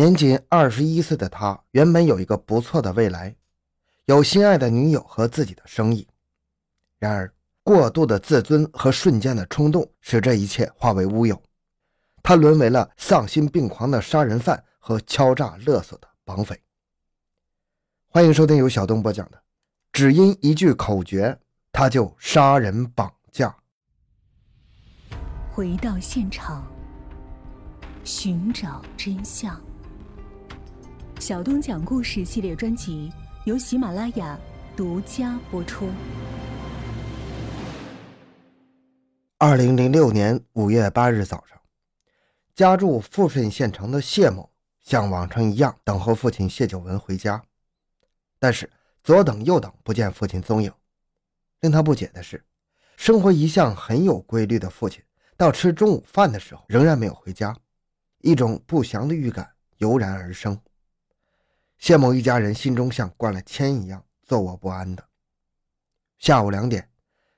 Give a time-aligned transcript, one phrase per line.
[0.00, 3.36] 年仅二十一岁的他，原本有一个不错的未来，
[4.06, 6.08] 有心爱的女友和自己的生意。
[6.98, 7.30] 然而，
[7.62, 11.38] 过度的自尊和瞬间的冲动，使这一切化为乌有。
[12.22, 16.58] 他沦为了丧心病狂的杀人犯和敲诈勒索的绑匪。
[18.08, 19.36] 欢迎收听由小东播讲的
[19.92, 21.38] 《只因一句口诀，
[21.72, 23.54] 他就杀人绑架》。
[25.52, 26.66] 回到现场，
[28.02, 29.60] 寻找真相。
[31.20, 33.12] 小东讲故事系列专辑
[33.44, 34.40] 由喜马拉雅
[34.74, 35.86] 独家播出。
[39.36, 41.60] 二零零六年五月八日早上。
[42.54, 44.50] 家住富顺县城的谢某
[44.80, 47.42] 像往常一样等候父亲谢九文回家，
[48.38, 48.68] 但是
[49.04, 50.72] 左等右等不见父亲踪影。
[51.60, 52.42] 令他不解的是，
[52.96, 55.02] 生活一向很有规律的父亲，
[55.36, 57.54] 到吃中午饭的时候仍然没有回家，
[58.22, 60.58] 一种不祥的预感油然而生。
[61.80, 65.02] 谢某一家人心中像灌了铅一样，坐卧不安的。
[66.18, 66.90] 下午两点，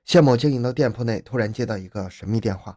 [0.05, 2.77] 谢某经营的店铺内突然接到一个神秘电话。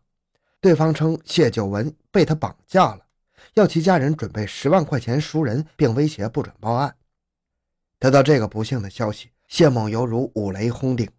[0.61, 3.07] 对方称谢九文被他绑架了，
[3.55, 6.95] 要其家人准备十万块钱赎人，并威胁不准报案。
[7.97, 11.09] 得到这个不幸的消息，谢某犹如五雷轰顶。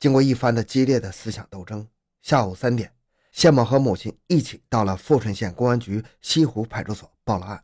[0.00, 1.86] 经过一番的激烈的思想斗争，
[2.20, 2.92] 下午三点，
[3.30, 7.62] 谢某和母亲一起到了富顺县公安局西湖派出所报了案。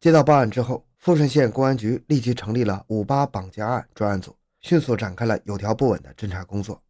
[0.00, 6.82] 接到报案之后，富顺县公安局立即成立了“五八绑架案”专案组，迅速展开了有条不紊的侦查工作。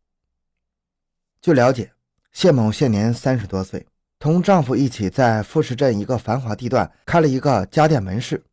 [1.42, 1.92] 据了解。
[2.32, 3.84] 谢某现年三十多岁，
[4.20, 8.44] 同丈夫一起在富士镇一个繁华地段开了一个家电门市，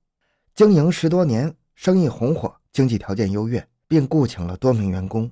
[0.55, 5.29] 经营十多年，生意红火，经济条件优越，并雇请了多名员工。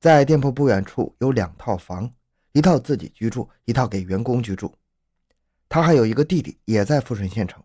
[0.00, 2.10] 在店铺不远处有两套房，
[2.52, 4.72] 一套自己居住，一套给员工居住。
[5.68, 7.62] 他还有一个弟弟，也在富顺县城。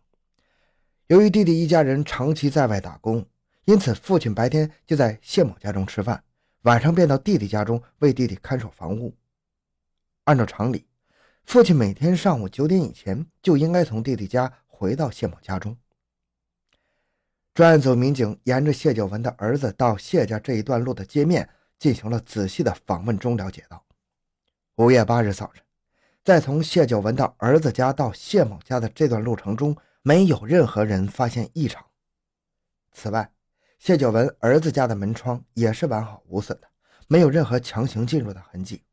[1.11, 3.25] 由于弟弟一家人长期在外打工，
[3.65, 6.23] 因此父亲白天就在谢某家中吃饭，
[6.61, 9.13] 晚上便到弟弟家中为弟弟看守房屋。
[10.23, 10.87] 按照常理，
[11.43, 15.75] 父亲每天上午九点以前就应该从弟弟家回到谢某家中。
[17.53, 23.83] 专案组民警沿着谢九文的儿子到谢家这一段路的街面进行了仔细的访问，中了解到，
[24.77, 25.61] 五月八日早晨，
[26.23, 31.85] 在从谢九文的儿子家到谢某家的这段路程中，没有任何人发现异常。
[32.91, 33.31] 此外，
[33.77, 36.67] 谢九文儿子家的门窗也是完好无损的，
[37.07, 38.83] 没有任何强行进入的痕迹。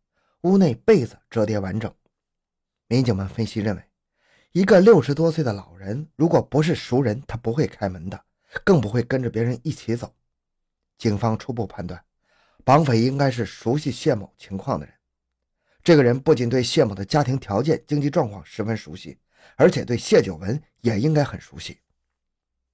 [0.43, 1.93] 屋内被子折叠完整，
[2.87, 3.83] 民警们分析认为，
[4.53, 8.25] 一个六十多岁的老人，如果不是熟人，他不会开门的，
[8.65, 10.15] 更不会跟着别人一起走。
[10.97, 12.05] 警方初步判断，
[12.65, 14.95] 绑匪应该是熟悉谢某情况的人。
[15.83, 19.19] 这个人不仅对谢某的家庭条件、经济状况十分熟悉，
[19.57, 21.79] 而且对谢九文也应该很熟悉。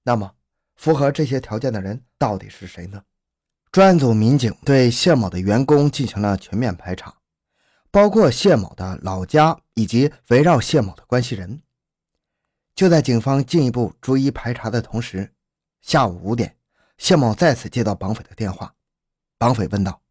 [0.03, 0.35] 那么，
[0.75, 3.03] 符合这些条件的人到底是谁呢？
[3.71, 7.15] 专案组民警对谢某的员工进行了全面排查。
[7.91, 11.61] 包括谢某的老家以及围绕谢某的关系人。
[12.73, 15.33] 就在警方进一步逐一排查的同时，
[15.81, 16.57] 下午五点，
[16.97, 18.75] 谢某再次接到绑匪的电话。
[19.37, 20.01] 绑匪问道：“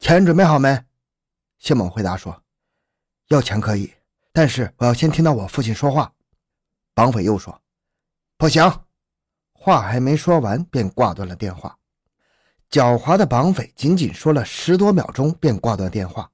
[0.00, 0.84] 钱准备好没？”
[1.58, 2.42] 谢某回答说
[3.30, 3.92] ：“要钱可以，
[4.32, 6.12] 但是我要先听到我父亲说话。”
[6.94, 7.60] 绑匪又说
[8.36, 8.62] ：“不行。”
[9.52, 11.76] 话还没说完，便挂断了电话。
[12.70, 16.30] 狡猾的绑匪仅仅说了十多秒钟，便挂断电话。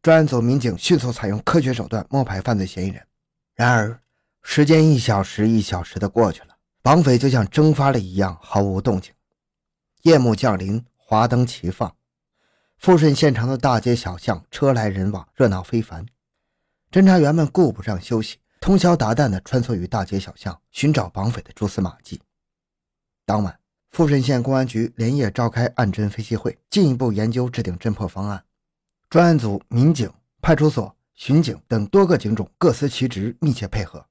[0.00, 3.06] 专案组民警迅速采用科学手段摸排犯罪嫌疑人，
[3.54, 4.00] 然而
[4.42, 9.14] 时间一小时一小时的过去了，绑匪就像蒸发了一样毫无动静。
[10.02, 11.96] 夜幕降临，华灯齐放，
[12.78, 16.04] 富顺县城的大街小巷车来人往，热闹非凡。
[16.92, 22.20] 侦查员们顾不上休息，通宵达旦地穿梭于大街小巷，寻找绑匪的蛛丝马迹。
[23.24, 23.58] 当晚，
[23.92, 28.44] 富顺县公安局连夜召开案侦分析会，进一步研究制定侦破方案。
[29.08, 34.04] 专案组民警、派出所、巡警等多个警种各司其职，密切配合，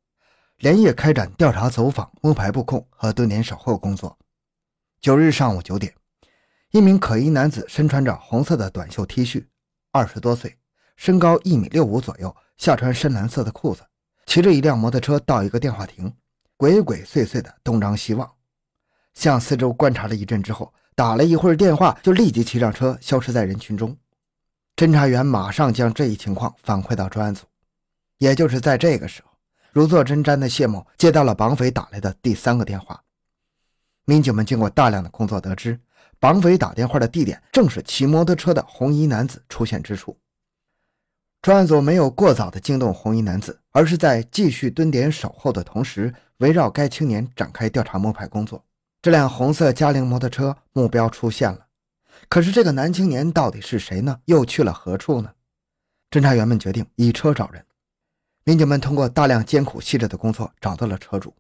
[0.58, 4.18] 连夜开展调查走访、摸排布控和蹲点守候工作。
[5.00, 5.94] 九日上午九点，
[6.72, 9.46] 一名可疑男子身穿着红色的短袖 T 恤，
[9.92, 10.58] 二十多岁，
[10.96, 13.82] 身高一米六五左右，下穿深蓝色的裤子，
[14.26, 16.14] 骑着一辆摩托车到一个电话亭，
[16.58, 18.32] 鬼鬼祟祟地东张西望，
[19.14, 23.98] 向四周观察了一阵之后，打了一会儿电话，就立即骑上车消失在人群中。
[24.76, 27.46] 侦查员马上将这一情况反馈到专案组，
[28.18, 29.32] 也就是在这个时候，
[29.72, 33.02] 如坐针毡的谢某接到了绑匪打来的第三个电话。
[34.06, 35.80] 民警们经过大量的工作，得知
[36.20, 40.18] 绑匪打电话的地点正是骑摩托车的红衣男子出现之处。
[41.42, 48.64] 专案组没有过早的惊动红衣男子，而是在继续蹲点守候的同时，围绕该青年展开调查摸排工作。
[49.02, 51.66] 这辆红色嘉陵摩托车目标出现了，
[52.30, 54.20] 可是这个男青年到底是谁呢？
[54.26, 55.32] 又去了何处呢？
[56.12, 57.66] 侦查员们决定以车找人。
[58.44, 61.34] 民警们通过大量艰苦细致的工作找到了车主，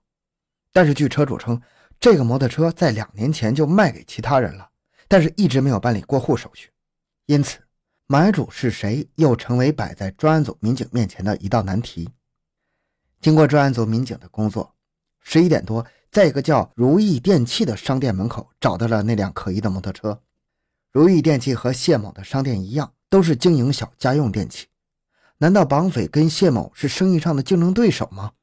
[0.73, 1.61] 但是据车主称，
[1.99, 4.67] 这个摩托车在两年前就卖给其他人了，
[5.07, 6.71] 但是一直没有办理过户手续，
[7.27, 7.59] 因此。
[8.11, 12.09] 买主是谁，又成为摆在专案组民警面前的一道难题。
[13.21, 14.75] 经过专案组民警的工作，
[15.21, 20.21] 十一点多，在一个叫如意电器的商店门口找到了那辆可疑的摩托车。
[20.91, 24.67] 如意电器和谢某的商店一样，都是经营小家用电器。
[25.37, 28.33] 难道绑匪跟谢某是生意上的竞争对手吗？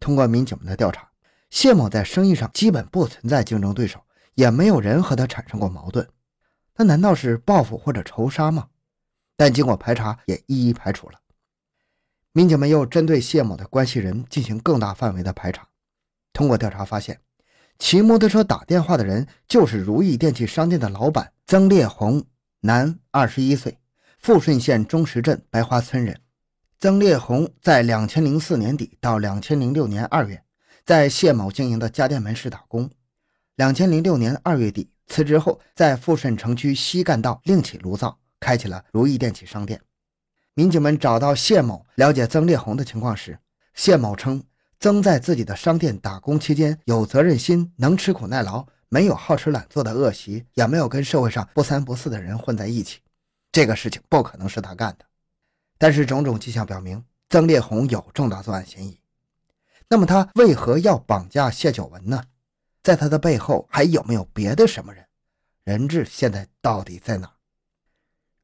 [0.00, 1.08] 通过民警们的调查，
[1.48, 4.00] 谢某在生意上基本不存在竞争对手，
[4.34, 6.08] 也没有人和他产生过矛盾。
[6.74, 8.66] 那难道是报复或者仇杀吗？
[9.36, 11.20] 但经过排查，也一一排除了。
[12.32, 15.68] 民警们又针对谢某的关系人进行更大范围的排查。
[16.32, 17.20] 通过调查发现，
[17.78, 22.24] 骑摩托车打电话的人就是如意电器商店的老板曾烈红，
[22.60, 23.78] 男，二十一岁，
[24.18, 26.20] 富顺县中石镇白花村人。
[26.78, 30.44] 曾烈红在两千零四年底到两千零六年二月，
[30.84, 32.90] 在谢某经营的家电门市打工。
[33.54, 38.18] 两千零六年二月底辞职后，在富顺城区西干道另起炉灶。
[38.40, 39.80] 开启了如意电器商店。
[40.54, 43.38] 民警们找到谢某，了解曾烈红的情况时，
[43.74, 44.42] 谢某称，
[44.80, 53.00] 曾在自己的商店打工期间有责任心，能吃苦耐劳，没有好吃懒做的恶习，也没有跟社会上不三不四的人混在一起。
[53.52, 55.04] 这个事情不可能是他干的。
[55.78, 58.98] 但是种种迹象表明，曾烈红有重大作案嫌疑。
[59.88, 62.22] 那么他为何要绑架谢九文呢？
[62.82, 65.04] 在他的背后还有没有别的什么人？
[65.64, 67.30] 人质现在到底在哪？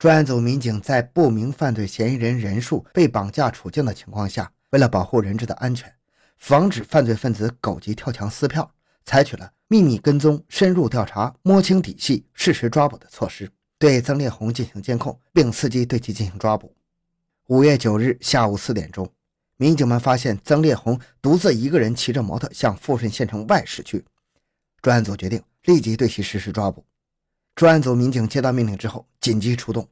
[0.03, 5.95] 专案组民警在不明犯罪嫌疑人人数、被绑架处境的情况下，为了保护人质的安全，
[6.39, 8.69] 防止犯罪分子狗急跳墙撕票，
[9.05, 16.75] 采取了秘密跟踪、深入调查、摸清底细、适时抓捕的措施，对曾烈红进行监控，并伺机对其进行抓捕。
[17.47, 19.09] 五月九日下午四点钟，
[19.57, 24.05] 民警们发现曾烈红独自一个人骑着摩托向富顺县城外驶去，
[24.81, 26.85] 专案组决定立即对其实施抓捕。
[27.55, 29.87] 专案组民警接到命令之后，紧急出动，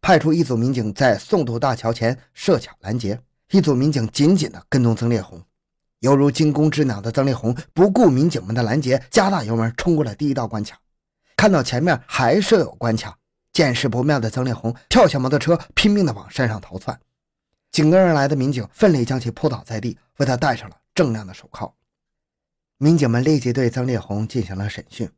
[0.00, 3.20] 派出一组民警在宋渡大桥前设卡拦截，
[3.50, 5.42] 一组民警紧紧地跟踪曾烈红。
[6.00, 10.78] 犹如惊弓之鸟的曾烈红不顾民警们的拦截，加大油门冲过了第一道关卡。
[11.36, 13.16] 看到前面还设有关卡，
[13.52, 16.98] 见势不妙的曾烈红跳下摩托车，拼命地往山上逃窜。
[17.70, 21.74] 紧跟而来的民警奋力将其扑倒在地，为他戴上了锃亮的手铐。
[22.78, 25.10] 民警们立即对曾烈红进行了审讯。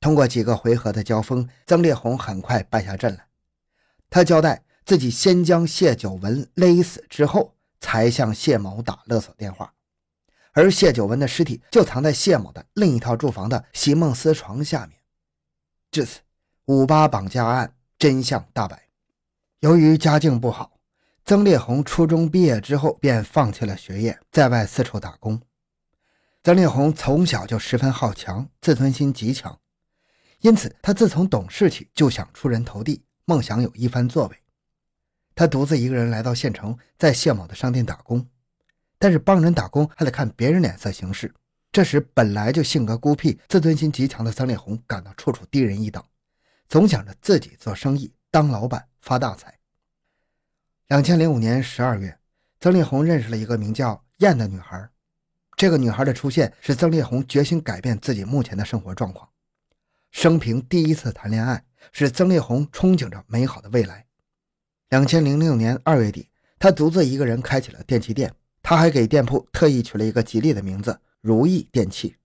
[0.00, 3.26] 通过几个回合的交锋，曾烈红很快败下阵来。
[4.10, 9.74] 他交代自己先将谢九文勒死之后，才向谢某打勒索电话，
[10.52, 14.98] 而谢九文的尸体就藏在谢某的另一套住房的席梦思床下面。
[15.90, 16.20] 至此，
[16.66, 18.88] 五八绑架案真相大白。
[19.60, 20.78] 由于家境不好，
[21.24, 25.40] 曾烈红初中毕业之后便放弃了学业，在外四处打工。
[26.44, 29.58] 曾烈红从小就十分好强，自尊心极强。
[30.40, 34.36] 因此，他自从懂事起就想出人头地，梦想有一番作为。
[35.34, 38.24] 他独自一个人来到县城，在谢某的商店打工。
[38.98, 41.32] 但是帮人打工还得看别人脸色行事，
[41.70, 46.02] 这时本来就性格孤僻、自尊心极强的曾烈红感到处处低人一等，
[46.68, 49.58] 总想着自己做生意、当老板、发大财。
[50.88, 52.18] 两千零五年十二月，
[52.60, 54.88] 曾烈红认识了一个名叫燕的女孩。
[55.56, 59.28] 这个女孩的出现使曾烈红决心改变自己目前的生活状况。
[60.10, 64.06] 生平第一次谈恋爱，使曾烈红憧憬着美好的未来。
[64.88, 72.16] 两千零六年二月底，他独自一个人开起了电器店，他还给店铺特意取了一个吉利的名字“如意电器”，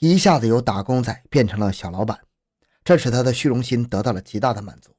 [0.00, 2.18] 一下子由打工仔变成了小老板，
[2.82, 4.96] 这使他的虚荣心得到了极大的满足。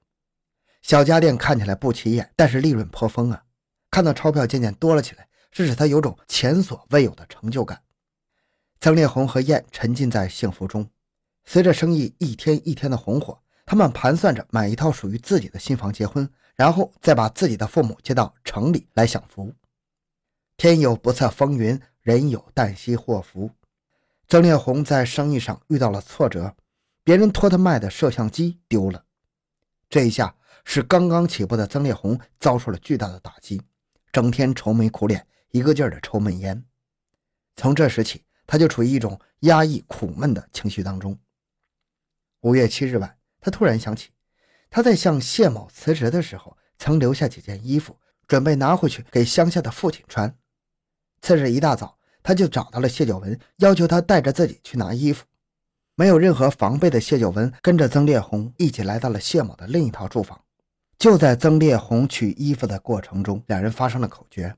[0.82, 3.44] 小家电看起来不起眼，但是利润颇丰啊！
[3.92, 7.82] 看到钞票渐渐多了起来，这使他有种前所未有的成就感。
[8.80, 10.90] 曾烈红和燕沉浸在幸福中。
[11.46, 19.54] 随着生意一天一天的红火，他们盘算着买一套属于自己的新房结婚，然后再把自己的父母接到城里来享福。
[20.58, 23.50] 天有不测风云，人有旦夕祸福。
[24.28, 26.56] 曾烈红在生意上遇到了挫折，
[27.04, 29.06] 别人托他卖的摄像机丢了。
[29.90, 33.60] 这一下使刚刚起步的曾烈红遭受了巨大的打击，
[34.12, 36.64] 整天愁眉苦脸，一个劲儿的抽闷烟。
[37.56, 41.18] 从这时起，他就处于一种压抑苦闷的情绪当中。
[42.42, 44.12] 五月七日晚，他突然想起，
[44.70, 50.34] 他在向谢某辞职的时候，曾留下几件衣服，准备拿回去给乡下的父亲穿。
[51.22, 55.26] 次日一大早，他就找到了谢九文，要求他带着自己去拿衣服。
[55.96, 60.42] 没有任何防备的谢九文跟着曾烈红一起来到了谢某的另一套住房。
[60.98, 64.56] 就在曾烈红取衣服的过程中，两人发生了口角。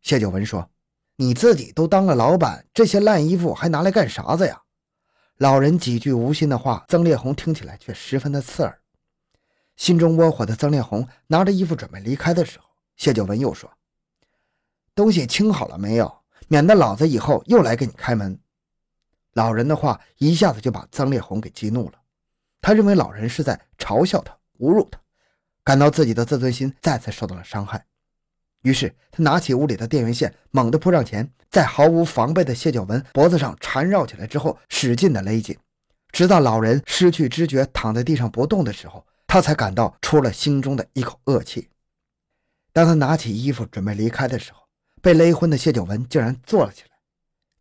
[0.00, 0.70] 谢九文说
[1.16, 4.61] ：“你自己都当了老板，这些烂衣服还拿来干啥子呀？”
[5.38, 8.80] 老人几句无心的话，曾烈红听起来却十分的刺耳。
[9.76, 13.72] 心中窝火的曾烈红拿着衣服准备离开的时候，谢九文又说
[14.94, 16.22] ：“东西清好了没有？
[16.48, 18.38] 免得老子以后又来给你开门。”
[19.32, 21.98] 老人的话一下子就把曾烈红给激怒了，
[22.60, 25.00] 他认为老人是在嘲笑他、侮辱他，
[25.64, 27.86] 感到自己的自尊心再次受到了伤害，
[28.62, 35.56] 于是他拿起屋里的电源线，猛地扑上前，在毫无防备的谢九文脖子上缠绕起来之后，使劲的勒紧，
[36.10, 41.68] 直到老人失去知觉躺在地上不动的时候，他才感到出了心中的一口恶气。
[42.72, 44.60] 当他拿起衣服准备离开的时候，
[45.02, 46.88] 被勒昏的谢九文竟然坐了起来。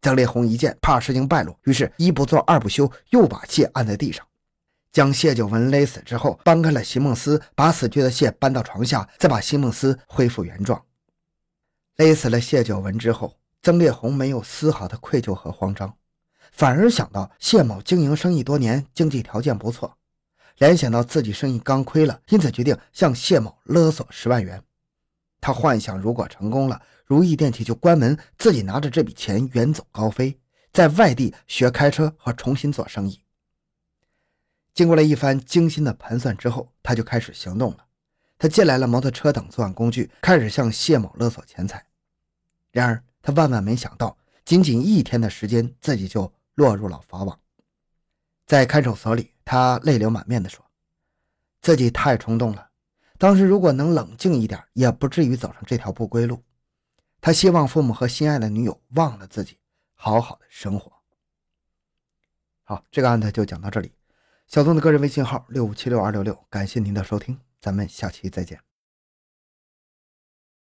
[0.01, 4.25] 曾烈红一见，怕事情败露，于是一不做二不休，又把谢按在地上，
[4.91, 10.84] 将谢九文勒死之后，搬开了席梦思，把死去的谢搬到床下，再把席梦思恢复原状。
[12.01, 15.96] 勒死了谢九文之后，曾烈红没有丝毫的愧疚和慌张，
[16.51, 19.96] 反而想到谢某经营生意多年，经济条件不错，
[20.58, 24.63] 联想到自己生意刚亏了，因此决定向谢某勒索十万元。
[25.39, 30.39] 他幻想，如果成功了，如意电器就关门，自己拿着这笔钱远走高飞，
[30.74, 33.22] 在外地学开车和重新做生意。
[34.74, 37.86] 经过了一番精心的盘算之后，他就开始行动了。
[38.39, 41.86] 他借来了摩托车等作案工具，开始向谢某勒索钱财。
[42.71, 47.39] 然而，他万万没想到，仅仅一天的时间，自己就落入了法网。
[48.45, 50.65] 在看守所里，他泪流满面地说
[51.61, 52.69] ：“自己太冲动了。”
[53.17, 56.43] 当时如果能冷静一点，也不至于走上这条不归路。
[57.19, 59.59] 他希望父母和心爱的女友忘了自己，
[59.93, 60.91] 好好的生活。
[62.63, 63.91] 好，这个案子就讲到这里。
[64.47, 68.70] 小东的个人微信号六五七六二六六，感谢您的收听，咱们下期再见。